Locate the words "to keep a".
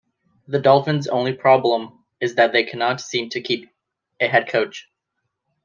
3.29-4.27